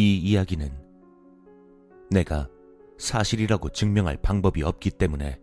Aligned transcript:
이 0.00 0.16
이야기는 0.16 0.70
내가 2.10 2.48
사실이라고 2.96 3.68
증명할 3.68 4.16
방법이 4.22 4.62
없기 4.62 4.92
때문에 4.92 5.38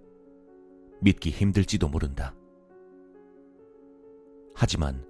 믿기 0.99 1.29
힘들지도 1.29 1.87
모른다. 1.87 2.33
하지만 4.55 5.05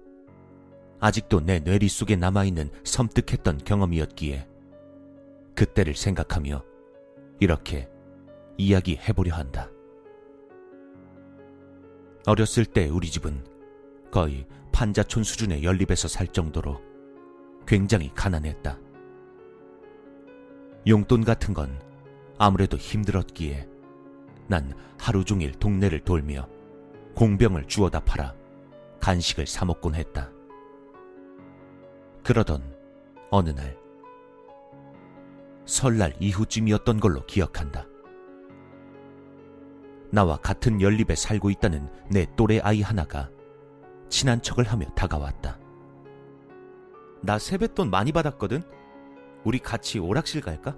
아직도 1.00 1.40
내 1.40 1.60
뇌리 1.60 1.88
속에 1.88 2.14
남아있는 2.16 2.70
섬뜩했던 2.84 3.64
경험이었기에 3.64 4.46
그때를 5.54 5.94
생각하며 5.94 6.62
이렇게 7.40 7.88
이야기해보려 8.58 9.34
한다. 9.34 9.70
어렸을 12.26 12.66
때 12.66 12.86
우리 12.90 13.10
집은 13.10 13.46
거의 14.10 14.46
판자촌 14.72 15.24
수준의 15.24 15.64
연립에서 15.64 16.06
살 16.06 16.26
정도로 16.26 16.82
굉장히 17.66 18.12
가난했다. 18.14 18.78
용돈 20.88 21.22
같은 21.22 21.52
건 21.52 21.78
아무래도 22.38 22.78
힘들었기에 22.78 23.68
난 24.46 24.72
하루 24.98 25.22
종일 25.22 25.52
동네를 25.52 26.00
돌며 26.00 26.48
공병을 27.14 27.66
주워다 27.66 28.00
팔아 28.00 28.34
간식을 28.98 29.46
사먹곤 29.46 29.94
했다. 29.94 30.30
그러던 32.24 32.74
어느 33.30 33.50
날, 33.50 33.76
설날 35.66 36.14
이후쯤이었던 36.20 37.00
걸로 37.00 37.24
기억한다. 37.26 37.86
나와 40.10 40.38
같은 40.38 40.80
연립에 40.80 41.14
살고 41.14 41.50
있다는 41.50 41.86
내 42.10 42.26
또래 42.34 42.60
아이 42.60 42.80
하나가 42.80 43.30
친한 44.08 44.40
척을 44.40 44.64
하며 44.64 44.86
다가왔다. 44.94 45.58
나 47.20 47.38
세뱃돈 47.38 47.90
많이 47.90 48.10
받았거든? 48.10 48.62
우리 49.44 49.58
같이 49.58 49.98
오락실 49.98 50.40
갈까? 50.40 50.76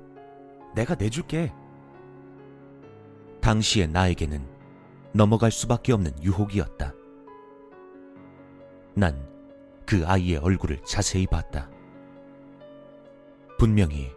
내가 0.74 0.94
내줄게. 0.94 1.52
당시의 3.40 3.88
나에게는 3.88 4.46
넘어갈 5.12 5.50
수밖에 5.50 5.92
없는 5.92 6.22
유혹이었다. 6.22 6.94
난 8.94 9.30
그 9.90 10.06
아이의 10.06 10.36
얼굴을 10.36 10.78
자세히 10.84 11.26
봤다. 11.26 11.68
분명히 13.58 14.08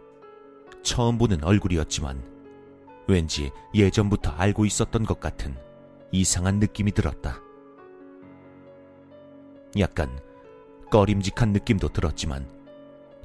처음 0.84 1.18
보는 1.18 1.42
얼굴이었지만 1.42 2.22
왠지 3.08 3.50
예전부터 3.74 4.30
알고 4.30 4.66
있었던 4.66 5.04
것 5.04 5.18
같은 5.18 5.56
이상한 6.12 6.60
느낌이 6.60 6.92
들었다. 6.92 7.40
약간 9.76 10.16
꺼림직한 10.92 11.52
느낌도 11.52 11.88
들었지만 11.88 12.48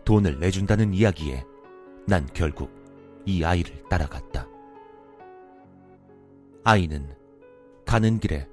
돈을 0.10 0.40
내준다는 0.40 0.92
이야기에 0.92 1.46
난 2.08 2.28
결국 2.34 2.72
이 3.28 3.44
아이를 3.44 3.84
따라갔다. 3.90 4.48
아이는 6.64 7.16
가는 7.86 8.20
길에 8.20 8.50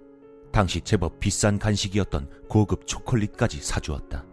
당시 0.52 0.82
제법 0.82 1.18
비싼 1.18 1.58
간식이었던 1.58 2.48
고급 2.50 2.86
초콜릿까지 2.86 3.62
사주었다. 3.62 4.26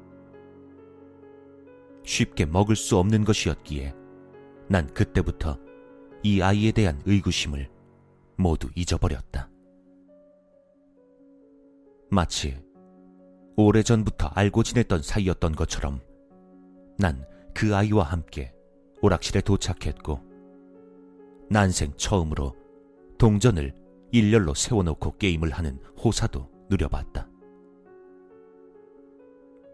쉽게 2.04 2.44
먹을 2.46 2.76
수 2.76 2.98
없는 2.98 3.24
것이었기에 3.24 3.94
난 4.68 4.94
그때부터 4.94 5.58
이 6.24 6.42
아이에 6.42 6.74
대한 6.74 7.02
의구심을 7.06 7.70
모두 8.36 8.68
잊어버렸다. 8.76 9.50
마치 12.12 12.62
오래전부터 13.56 14.28
알고 14.28 14.64
지냈던 14.64 15.02
사이였던 15.02 15.56
것처럼 15.56 16.02
난 16.98 17.34
그 17.54 17.76
아이와 17.76 18.04
함께 18.04 18.54
오락실에 19.02 19.42
도착했고 19.42 20.20
난생 21.50 21.94
처음으로 21.98 22.56
동전을 23.18 23.74
일렬로 24.12 24.54
세워놓고 24.54 25.18
게임을 25.18 25.52
하는 25.52 25.78
호사도 26.04 26.50
누려봤다. 26.70 27.30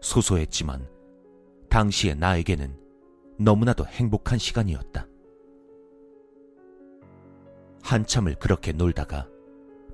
소소했지만 0.02 0.88
당시의 1.68 2.16
나에게는 2.16 2.78
너무나도 3.38 3.86
행복한 3.86 4.38
시간이었다. 4.38 5.06
한참을 7.82 8.34
그렇게 8.34 8.72
놀다가 8.72 9.26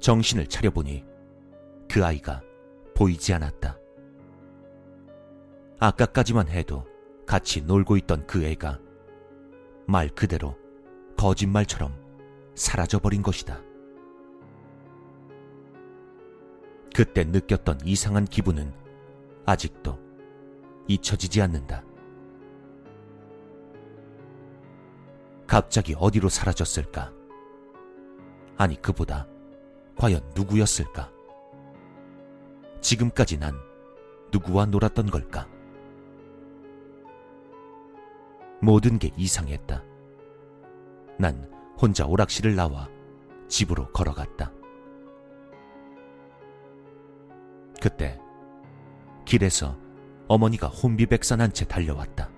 정신을 0.01 0.49
차려보니 0.49 1.05
그 1.89 2.05
아이가 2.05 2.43
보이지 2.97 3.33
않았다. 3.33 3.79
아까까지만 5.79 6.49
해도 6.49 6.85
같이 7.27 7.61
놀고 7.61 7.97
있던 7.99 8.27
그 8.27 8.45
애가 8.45 8.79
말 9.87 10.09
그대로 10.09 10.57
거짓말처럼 11.17 11.93
사라져버린 12.55 13.23
것이다. 13.23 13.61
그때 16.95 17.25
느꼈던 17.25 17.81
이상한 17.85 18.25
기분은 18.25 18.73
아직도 19.45 19.99
잊혀지지 20.89 21.43
않는다. 21.43 21.85
갑자기 25.47 25.95
어디로 25.99 26.29
사라졌을까? 26.29 27.13
아니, 28.57 28.81
그보다 28.81 29.29
과연 29.97 30.23
누구였을까? 30.35 31.13
지금까지 32.81 33.39
난 33.39 33.55
누구와 34.33 34.67
놀았던 34.67 35.11
걸까? 35.11 35.56
모든 38.61 38.99
게 38.99 39.11
이상했다. 39.17 39.83
난 41.19 41.51
혼자 41.81 42.07
오락실을 42.07 42.55
나와 42.55 42.89
집으로 43.49 43.91
걸어갔다. 43.93 44.53
그때 47.81 48.19
길에서 49.25 49.77
어머니가 50.29 50.69
혼비백산한 50.69 51.53
채 51.53 51.65
달려왔다. 51.67 52.31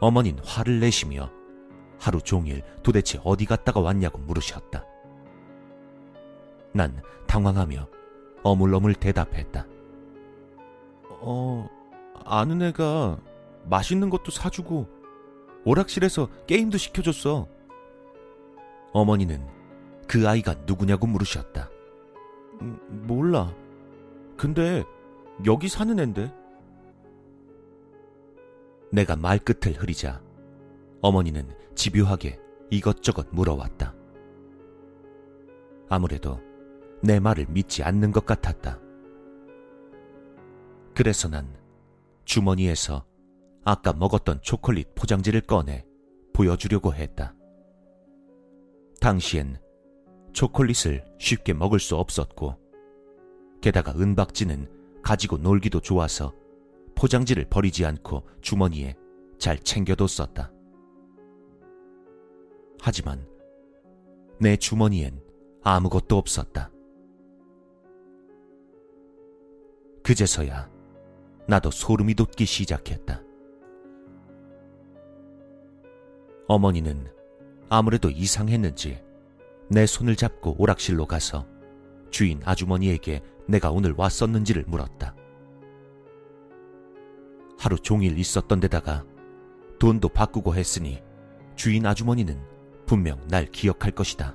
어머닌 0.00 0.38
화를 0.44 0.80
내시며 0.80 1.30
하루 1.98 2.20
종일 2.20 2.62
도대체 2.82 3.20
어디 3.24 3.44
갔다가 3.44 3.80
왔냐고 3.80 4.18
물으셨다. 4.18 4.84
난 6.72 7.00
당황하며 7.26 7.88
어물어물 8.42 8.94
대답했다. 8.94 9.66
어, 11.20 11.68
아는 12.24 12.62
애가 12.62 13.18
맛있는 13.64 14.10
것도 14.10 14.30
사주고 14.30 14.88
오락실에서 15.64 16.28
게임도 16.46 16.78
시켜줬어. 16.78 17.46
어머니는 18.92 19.46
그 20.06 20.28
아이가 20.28 20.54
누구냐고 20.66 21.06
물으셨다. 21.06 21.70
음, 22.60 22.78
몰라. 23.06 23.54
근데 24.36 24.84
여기 25.46 25.68
사는 25.68 25.98
앤데. 25.98 26.32
내가 28.90 29.16
말끝을 29.16 29.80
흐리자 29.80 30.20
어머니는 31.00 31.48
집요하게 31.74 32.38
이것저것 32.70 33.26
물어왔다. 33.30 33.94
아무래도 35.88 36.40
내 37.02 37.18
말을 37.18 37.46
믿지 37.48 37.82
않는 37.82 38.12
것 38.12 38.26
같았다. 38.26 38.78
그래서 40.94 41.28
난 41.28 41.48
주머니에서 42.24 43.04
아까 43.64 43.92
먹었던 43.92 44.40
초콜릿 44.42 44.94
포장지를 44.94 45.40
꺼내 45.42 45.84
보여주려고 46.32 46.94
했다. 46.94 47.34
당시엔 49.00 49.60
초콜릿을 50.32 51.04
쉽게 51.18 51.52
먹을 51.52 51.78
수 51.78 51.96
없었고, 51.96 52.56
게다가 53.60 53.92
은박지는 53.92 55.00
가지고 55.02 55.36
놀기도 55.36 55.80
좋아서 55.80 56.34
포장지를 56.94 57.48
버리지 57.48 57.84
않고 57.84 58.22
주머니에 58.40 58.94
잘 59.38 59.58
챙겨뒀었다. 59.58 60.52
하지만 62.80 63.26
내 64.40 64.56
주머니엔 64.56 65.20
아무것도 65.62 66.16
없었다. 66.16 66.70
그제서야 70.02 70.68
나도 71.46 71.70
소름이 71.70 72.14
돋기 72.14 72.44
시작했다. 72.44 73.22
어머니는 76.48 77.06
아무래도 77.68 78.10
이상했는지 78.10 79.02
내 79.68 79.86
손을 79.86 80.16
잡고 80.16 80.56
오락실로 80.58 81.06
가서 81.06 81.46
주인 82.10 82.40
아주머니에게 82.44 83.22
내가 83.46 83.70
오늘 83.70 83.94
왔었는지를 83.96 84.64
물었다. 84.66 85.14
하루 87.58 87.78
종일 87.78 88.18
있었던 88.18 88.60
데다가 88.60 89.04
돈도 89.78 90.08
바꾸고 90.10 90.54
했으니 90.54 91.02
주인 91.56 91.86
아주머니는 91.86 92.40
분명 92.86 93.20
날 93.28 93.46
기억할 93.46 93.92
것이다. 93.92 94.34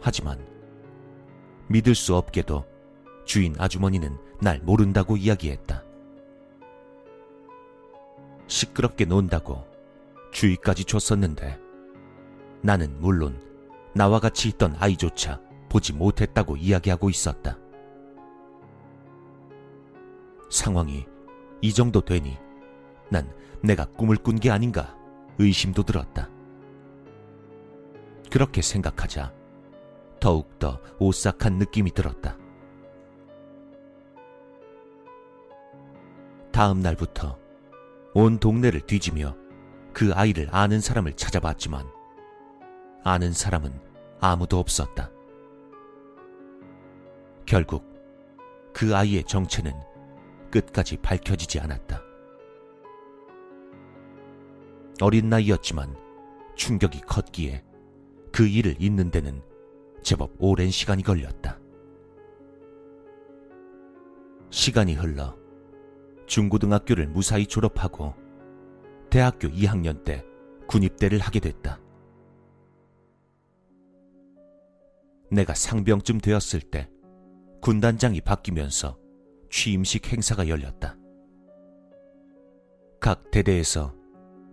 하지만 0.00 0.46
믿을 1.68 1.94
수 1.94 2.14
없게도 2.14 2.66
주인 3.24 3.54
아주머니는 3.58 4.16
날 4.40 4.60
모른다고 4.60 5.16
이야기했다. 5.16 5.83
시끄럽게 8.54 9.04
논다고 9.04 9.66
주의까지 10.30 10.84
줬었는데 10.84 11.58
나는 12.62 12.96
물론 13.00 13.42
나와 13.94 14.20
같이 14.20 14.48
있던 14.48 14.76
아이조차 14.78 15.40
보지 15.68 15.92
못했다고 15.92 16.56
이야기하고 16.56 17.10
있었다. 17.10 17.58
상황이 20.50 21.04
이 21.62 21.72
정도 21.72 22.00
되니 22.00 22.38
난 23.10 23.28
내가 23.60 23.86
꿈을 23.86 24.16
꾼 24.16 24.36
게 24.38 24.52
아닌가 24.52 24.96
의심도 25.38 25.82
들었다. 25.82 26.30
그렇게 28.30 28.62
생각하자 28.62 29.32
더욱더 30.20 30.80
오싹한 31.00 31.58
느낌이 31.58 31.90
들었다. 31.90 32.38
다음 36.52 36.78
날부터 36.78 37.43
온 38.16 38.38
동네를 38.38 38.82
뒤지며 38.82 39.36
그 39.92 40.12
아이를 40.14 40.48
아는 40.52 40.80
사람을 40.80 41.14
찾아봤지만 41.14 41.84
아는 43.02 43.32
사람은 43.32 43.72
아무도 44.20 44.58
없었다. 44.58 45.10
결국 47.44 47.84
그 48.72 48.94
아이의 48.94 49.24
정체는 49.24 49.72
끝까지 50.50 50.96
밝혀지지 50.98 51.58
않았다. 51.58 52.00
어린 55.00 55.28
나이였지만 55.28 55.96
충격이 56.54 57.00
컸기에 57.00 57.64
그 58.30 58.46
일을 58.46 58.76
잊는 58.78 59.10
데는 59.10 59.42
제법 60.02 60.30
오랜 60.38 60.70
시간이 60.70 61.02
걸렸다. 61.02 61.58
시간이 64.50 64.94
흘러 64.94 65.36
중고등학교를 66.26 67.08
무사히 67.08 67.46
졸업하고 67.46 68.14
대학교 69.10 69.48
2학년 69.48 70.04
때 70.04 70.24
군입대를 70.66 71.18
하게 71.18 71.40
됐다. 71.40 71.80
내가 75.30 75.54
상병쯤 75.54 76.20
되었을 76.20 76.60
때 76.60 76.88
군단장이 77.60 78.20
바뀌면서 78.20 78.98
취임식 79.50 80.12
행사가 80.12 80.48
열렸다. 80.48 80.96
각 83.00 83.30
대대에서 83.30 83.94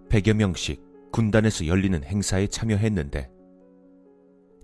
100여 0.09 0.33
명씩 0.33 1.11
군단에서 1.11 1.67
열리는 1.67 2.03
행사에 2.03 2.47
참여했는데 2.47 3.29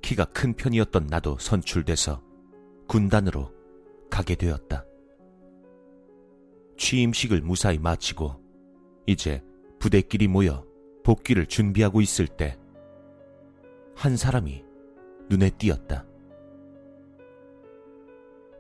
키가 0.01 0.25
큰 0.25 0.53
편이었던 0.53 1.07
나도 1.07 1.38
선출돼서 1.39 2.24
군단으로 2.88 3.51
가게 4.10 4.36
되었다. 4.36 4.87
취임식을 6.77 7.41
무사히 7.41 7.77
마치고 7.79 8.35
이제 9.06 9.44
부대끼리 9.79 10.27
모여 10.27 10.65
복귀를 11.03 11.45
준비하고 11.47 12.01
있을 12.01 12.27
때 12.27 12.57
한 13.97 14.15
사람이 14.15 14.63
눈에 15.27 15.50
띄었다. 15.50 16.06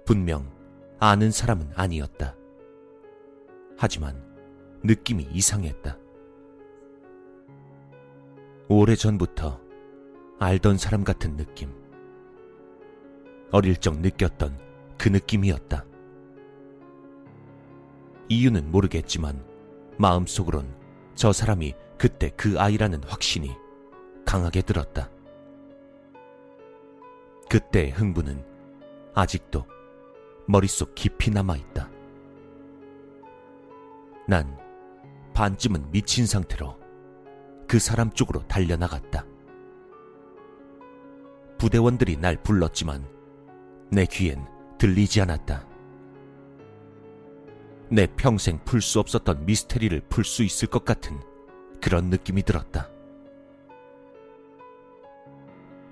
분명 0.03 0.51
아는 0.99 1.29
사람은 1.29 1.73
아니었다. 1.75 2.35
하지만 3.77 4.19
느낌이 4.83 5.27
이상했다. 5.31 5.95
오래 8.67 8.95
전부터 8.95 9.61
알던 10.39 10.79
사람 10.79 11.03
같은 11.03 11.37
느낌. 11.37 11.71
어릴 13.51 13.75
적 13.77 13.99
느꼈던 13.99 14.57
그 14.97 15.09
느낌이었다. 15.09 15.85
이유는 18.29 18.71
모르겠지만 18.71 19.43
마음속으론 19.97 20.75
저 21.15 21.31
사람이 21.31 21.73
그때 21.97 22.29
그 22.35 22.59
아이라는 22.59 23.03
확신이 23.05 23.55
강하게 24.25 24.61
들었다. 24.61 25.09
그때의 27.49 27.91
흥분은 27.91 28.43
아직도 29.13 29.65
머릿속 30.47 30.93
깊이 30.95 31.31
남아있다. 31.31 31.89
난 34.27 34.57
반쯤은 35.33 35.91
미친 35.91 36.27
상태로 36.27 36.77
그 37.67 37.79
사람 37.79 38.11
쪽으로 38.11 38.45
달려나갔다. 38.47 39.25
부대원들이 41.57 42.17
날 42.17 42.41
불렀지만 42.43 43.07
내 43.89 44.05
귀엔 44.05 44.45
들리지 44.77 45.21
않았다. 45.21 45.76
내 47.89 48.05
평생 48.05 48.59
풀 48.65 48.81
수 48.81 48.99
없었던 48.99 49.45
미스테리를 49.45 50.01
풀 50.09 50.25
수 50.25 50.43
있을 50.43 50.67
것 50.67 50.83
같은 50.83 51.19
그런 51.81 52.09
느낌이 52.09 52.43
들었다. 52.43 52.89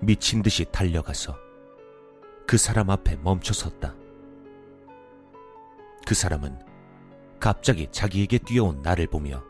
미친 0.02 0.42
듯이 0.42 0.66
달려가서 0.66 1.38
그 2.46 2.58
사람 2.58 2.90
앞에 2.90 3.16
멈춰 3.18 3.54
섰다. 3.54 3.96
그 6.06 6.14
사람은 6.14 6.60
갑자기 7.40 7.88
자기에게 7.92 8.40
뛰어온 8.40 8.82
나를 8.82 9.08
보며 9.08 9.44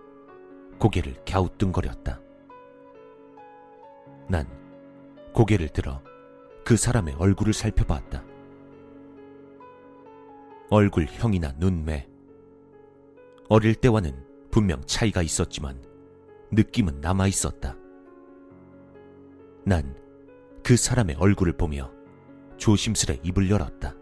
고개를 0.79 1.23
갸우뚱거렸다. 1.25 2.21
난 4.29 4.47
고개를 5.33 5.69
들어 5.69 6.01
그 6.63 6.77
사람의 6.77 7.15
얼굴을 7.15 7.53
살펴봤다. 7.53 8.23
얼굴형이나 10.69 11.53
눈매. 11.57 12.14
어릴 13.49 13.75
때와는 13.75 14.49
분명 14.51 14.81
차이가 14.85 15.21
있었지만 15.21 15.81
느낌은 16.51 17.01
남아 17.01 17.27
있었다. 17.27 17.75
난 19.65 20.05
그 20.65 20.75
사람의 20.75 21.17
얼굴을 21.19 21.53
보며 21.53 21.91
조심스레 22.57 23.19
입을 23.23 23.51
열었다. 23.51 23.95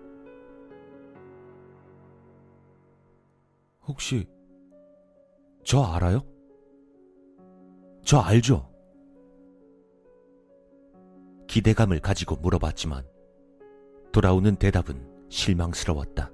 혹시 3.85 4.25
저 5.65 5.83
알아요? 5.83 6.21
저 8.05 8.19
알죠? 8.19 8.71
기대감을 11.47 11.99
가지고 11.99 12.37
물어봤지만 12.37 13.05
돌아오는 14.13 14.55
대답은 14.55 15.27
실망스러웠다. 15.27 16.31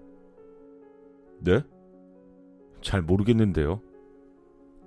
네? 1.39 1.63
잘 2.81 3.01
모르겠는데요. 3.01 3.81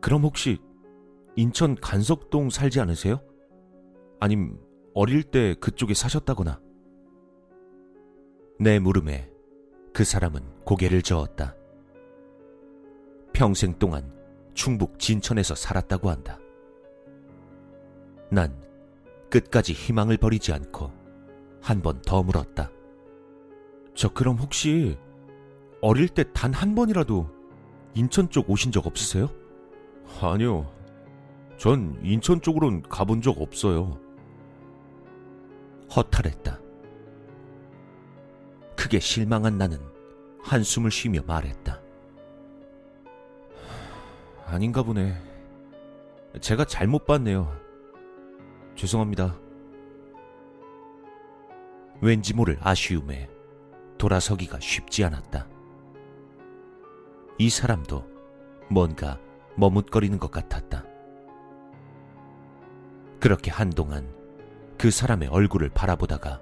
그럼 0.00 0.22
혹시 0.22 0.58
인천 1.37 1.75
간석동 1.76 2.50
살지 2.50 2.80
않으세요? 2.80 3.20
아님 4.20 4.58
어릴 4.94 5.22
때 5.22 5.54
그쪽에 5.54 5.94
사셨다거나. 5.94 6.61
내 8.58 8.78
물음에 8.78 9.30
그 9.92 10.04
사람은 10.04 10.40
고개를 10.64 11.02
저었다. 11.02 11.56
평생 13.32 13.78
동안 13.78 14.12
충북 14.54 14.99
진천에서 14.99 15.54
살았다고 15.54 16.11
한다. 16.11 16.38
난 18.30 18.54
끝까지 19.30 19.72
희망을 19.72 20.16
버리지 20.18 20.52
않고 20.52 20.90
한 21.61 21.80
번 21.82 22.00
더 22.02 22.22
물었다. 22.22 22.70
저 23.94 24.12
그럼 24.12 24.37
혹시 24.37 24.99
어릴 25.80 26.08
때 26.08 26.25
단 26.32 26.52
한 26.52 26.75
번이라도 26.75 27.28
인천 27.94 28.30
쪽 28.30 28.49
오신 28.49 28.72
적 28.72 28.87
없으세요? 28.87 29.28
아니요. 30.20 30.70
전 31.58 31.99
인천 32.02 32.40
쪽으론 32.40 32.82
가본 32.82 33.20
적 33.22 33.40
없어요. 33.40 33.99
허탈했다. 35.94 36.58
크게 38.76 38.99
실망한 38.99 39.58
나는 39.58 39.78
한숨을 40.42 40.90
쉬며 40.90 41.20
말했다. 41.26 41.80
아닌가 44.46 44.82
보네. 44.82 45.14
제가 46.40 46.64
잘못 46.64 47.06
봤네요. 47.06 47.54
죄송합니다. 48.75 49.38
왠지 52.00 52.34
모를 52.34 52.58
아쉬움에 52.61 53.28
돌아서기가 53.99 54.58
쉽지 54.61 55.04
않았다. 55.04 55.51
이 57.39 57.51
사람도 57.51 58.05
뭔가 58.71 59.19
머뭇거리는 59.57 60.19
것 60.19 60.31
같았다. 60.31 60.85
그렇게 63.21 63.51
한동안 63.51 64.12
그 64.79 64.91
사람의 64.91 65.29
얼굴을 65.29 65.71
바라보다가 65.71 66.41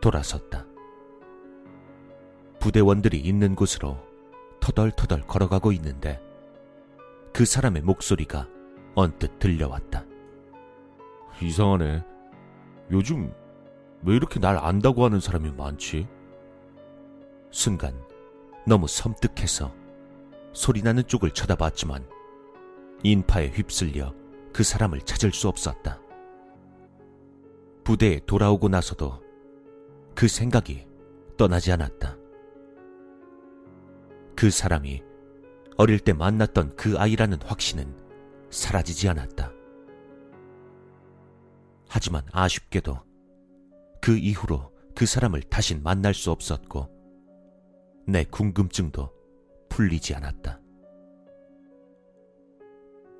돌아섰다. 0.00 0.66
부대원들이 2.60 3.18
있는 3.18 3.54
곳으로 3.54 3.98
터덜터덜 4.60 5.22
걸어가고 5.26 5.72
있는데 5.72 6.20
그 7.32 7.44
사람의 7.44 7.82
목소리가 7.82 8.48
언뜻 8.94 9.38
들려왔다. 9.38 10.04
이상하네. 11.42 12.04
요즘 12.90 13.32
왜 14.02 14.14
이렇게 14.14 14.38
날 14.38 14.56
안다고 14.58 15.04
하는 15.04 15.20
사람이 15.20 15.52
많지? 15.52 16.06
순간 17.50 17.98
너무 18.66 18.86
섬뜩해서 18.86 19.74
소리나는 20.54 21.06
쪽을 21.06 21.32
쳐다봤지만 21.32 22.08
인파에 23.02 23.48
휩쓸려 23.48 24.14
그 24.52 24.62
사람을 24.62 25.02
찾을 25.02 25.32
수 25.32 25.48
없었다. 25.48 26.00
부대에 27.82 28.20
돌아오고 28.24 28.68
나서도 28.68 29.20
그 30.14 30.28
생각이 30.28 30.86
떠나지 31.36 31.72
않았다. 31.72 32.16
그 34.36 34.50
사람이 34.50 35.02
어릴 35.76 35.98
때 35.98 36.12
만났던 36.12 36.76
그 36.76 36.98
아이라는 36.98 37.42
확신은 37.42 37.94
사라지지 38.50 39.08
않았다. 39.08 39.52
하지만 41.88 42.22
아쉽게도 42.32 42.98
그 44.00 44.16
이후로 44.16 44.72
그 44.94 45.04
사람을 45.06 45.42
다신 45.42 45.82
만날 45.82 46.14
수 46.14 46.30
없었고 46.30 46.88
내 48.06 48.24
궁금증도 48.24 49.10
풀리지 49.74 50.14
않았다. 50.14 50.60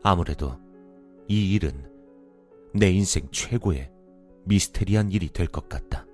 아무래도 0.04 0.56
이 1.26 1.52
일은 1.52 1.90
내 2.72 2.90
인생 2.92 3.28
최고의 3.32 3.90
미스테리한 4.44 5.10
일이 5.10 5.28
될 5.30 5.48
것 5.48 5.68
같다. 5.68 6.06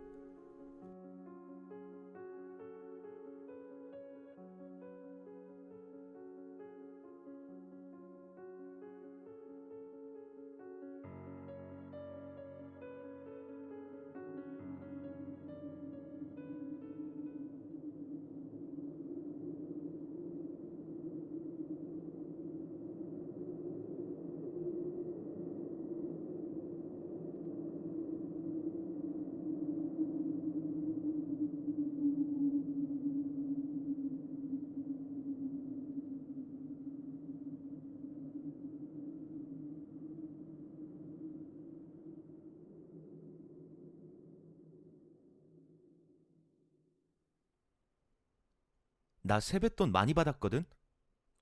나 49.30 49.38
세뱃돈 49.38 49.92
많이 49.92 50.12
받았거든? 50.12 50.64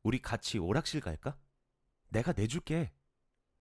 우리 0.03 0.21
같이 0.21 0.59
오락실 0.59 1.01
갈까? 1.01 1.39
내가 2.11 2.35
내줄게. 2.35 2.93